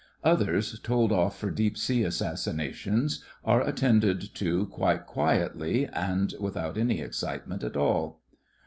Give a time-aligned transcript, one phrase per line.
[0.23, 6.75] Others, told oflF for deep sea assassinations, are at tended to quite quietly and without
[6.75, 8.19] any excitement at all.